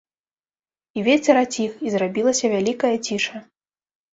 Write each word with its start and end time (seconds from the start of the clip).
І 0.99 1.03
вецер 1.07 1.35
аціх, 1.43 1.71
і 1.89 1.93
зрабілася 1.97 2.45
вялікая 2.55 2.93
ціша. 3.11 3.35